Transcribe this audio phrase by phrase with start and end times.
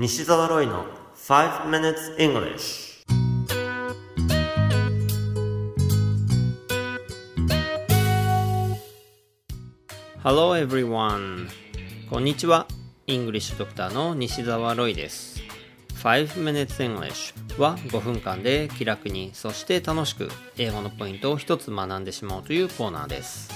[0.00, 0.84] 西澤ロイの
[1.16, 3.04] 5 minutes English
[10.22, 11.48] Hello everyone
[12.08, 12.68] こんにちは。
[13.08, 15.40] イングリッシュドクターの西澤ロイです。
[15.96, 23.50] 5 minutes English は5分間で気楽にそして楽しく英語のポイントを一つ学んでしまおうというコーナーです。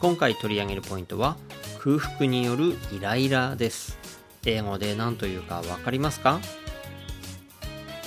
[0.00, 1.38] 今回取り上げるポイントは
[1.78, 4.21] 空腹によるイライラです。
[4.44, 6.40] 英語で何というかわかりますか？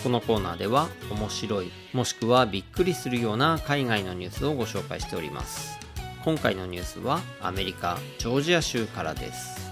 [0.03, 5.79] このコーナーでは面白いもしくはびっくりするような海外のニュースをご紹介しております。
[6.23, 9.71] 今回のニュースはアメリカジョージア州からです。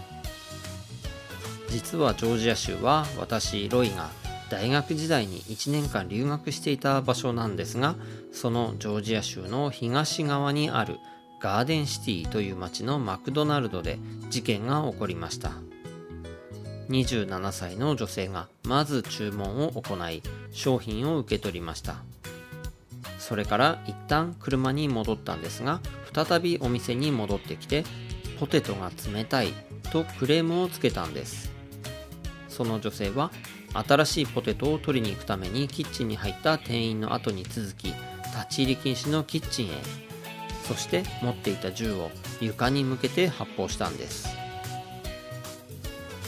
[1.70, 4.10] 実はジョージア州は私ロイが
[4.50, 7.96] 大学時代に1年間留学していた場所なんですが
[8.32, 11.00] そのジョージア州の東側にある
[11.40, 13.98] ガーデンシティという町のマクドナルドで
[14.30, 15.52] 事件が起こりました。
[16.90, 21.98] 27歳の女性がまず注文を行い商品を受け取りました。
[23.20, 25.80] それから一旦車に戻ったんですが
[26.14, 27.86] 再びお店に戻ってきて
[28.40, 29.54] ポテトが冷たい
[29.92, 31.52] とクレームをつけたんです。
[32.50, 33.32] その女性は
[33.74, 37.96] 新しいポテトを取りに行くためにキッチンに入った店員の後に続き立
[38.50, 39.70] ち入り禁止のキッチンへ。
[40.64, 44.43] そして持っていた銃を床に向けて発砲したんです。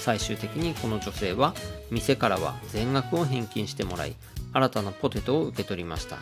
[0.06, 1.56] 最終的にこの女性は
[1.90, 4.16] 店からは全額を返金してもらい
[4.54, 6.20] 新たなポテトを受け取りました。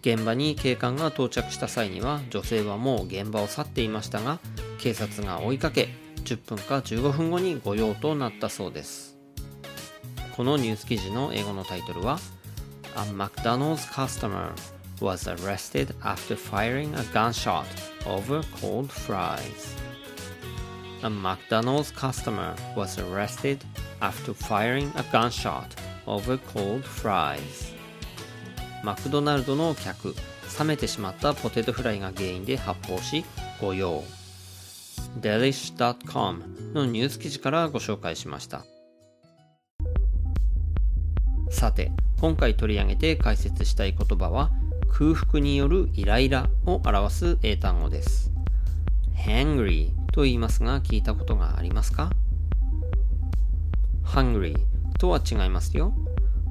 [0.00, 4.40] 現場に警官が到着した際には女性はもう現場を去っていましたが
[4.78, 5.88] 警察が追いかけ
[6.24, 9.16] 10分か15分後に御用となったそうです。
[10.36, 12.18] このニュース記事の英語のタイトルは
[12.96, 14.50] A McDonald's customer
[15.00, 17.64] was arrested after firing a gunshot
[18.04, 19.76] over cold fries.
[21.02, 23.62] A McDonald's customer was arrested
[24.00, 25.68] after firing a gunshot
[26.06, 27.74] over cold fries.
[28.82, 30.14] マクドナルドの客、
[30.58, 33.24] 冷めてしまったポテトフライが原因で発砲し、
[33.60, 34.02] 御用。
[35.20, 38.64] delish.com のニュース記事からご紹介しました。
[41.50, 44.50] さて、今回取り上げて解説したい言葉は、
[44.88, 48.32] 空腹によるイライラを表す英単語です。
[49.14, 52.10] hangry と言いますが聞いたことがありますか
[54.02, 54.56] ?hungry
[54.98, 55.92] とは違いますよ。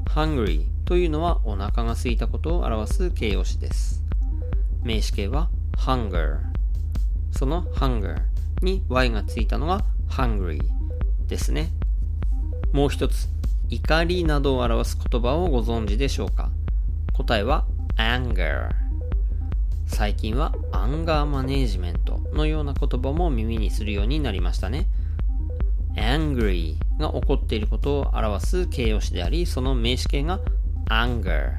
[0.05, 4.03] hungry というのはお腹が空いたことを表す形容詞です。
[4.83, 6.41] 名詞形は hunger。
[7.31, 8.21] その hunger
[8.61, 10.61] に y がついたのが hungry
[11.25, 11.71] ですね。
[12.71, 13.29] もう一つ、
[13.69, 16.51] 怒りなどを表す言葉をご存知でしょうか？
[17.13, 17.65] 答えは
[17.97, 18.69] anger。
[19.87, 24.87] 最近はアンガーマネージメントのような言葉も耳にするようになりましたね。
[25.95, 30.39] angry が起こっていることを表す形容詞であり、その名詞形が
[30.89, 31.53] anger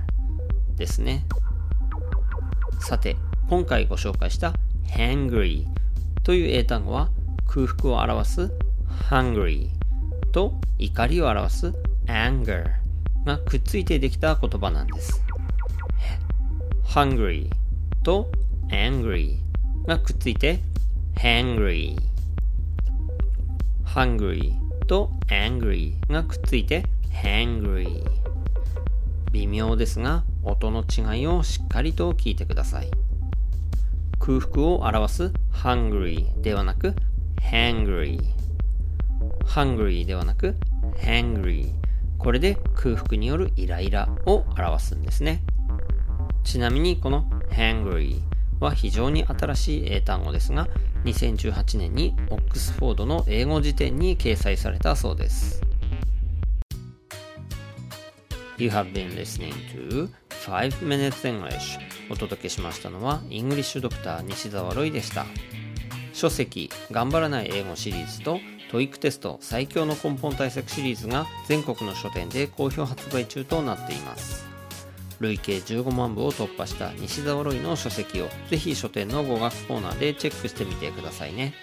[0.77, 1.25] ですね。
[2.79, 3.17] さて、
[3.49, 4.53] 今回ご紹介した
[4.95, 5.67] hangry
[6.23, 7.09] という英単語は
[7.47, 8.53] 空腹を表す
[9.09, 9.69] hungry
[10.33, 11.73] と怒りを表す
[12.07, 12.71] anger
[13.25, 15.23] がくっついてできた言葉なんです。
[16.85, 17.49] hungry
[18.03, 18.31] と
[18.69, 19.39] angry
[19.87, 20.61] がくっついて
[21.15, 21.97] hangry
[23.85, 24.53] hungry
[24.87, 26.85] と angry がくっついて
[27.23, 28.03] hangry
[29.33, 32.91] 微妙ですが音の違いをしっかりと聞いてください。
[34.19, 36.95] 空腹を表す hungry ではなく
[37.41, 38.19] hangry
[39.45, 40.57] hungry ではなく
[40.97, 41.71] hangry
[42.19, 45.43] これで空腹によるイライラを表すんですね。
[46.43, 48.21] ちなみにこの hangry
[48.61, 50.69] は非常に新しい英単語ですが、
[51.05, 55.61] 2018年にオックスフォードの英語辞典に掲載されたそうです。
[58.59, 60.09] You have been listening to
[60.47, 61.79] 5 Minutes English
[62.11, 65.27] お届けしましたのは English Doctor 西澤ロイでした。
[66.15, 68.41] 書籍頑張らない英語シリーズと
[68.71, 74.46] TOEIC テスト最強の根本対策シリーズが全国の書店で好評発売中となっています。
[75.21, 81.55] 累計15万部を突破した西澤ロイの書籍をぜひ書店の語学コーナーでチェックしてみてくださいね。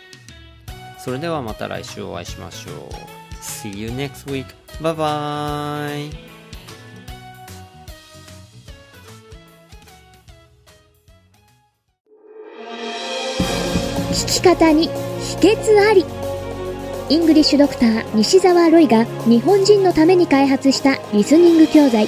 [0.98, 3.14] それではまた来週お会いしましょう。
[3.42, 4.46] See you next week.
[4.82, 6.12] Bye bye.
[14.12, 16.06] 聞き方に秘訣あり。
[17.10, 22.08] イングリッシュドクター西澤ロイが日本人のために開発したリスニング教材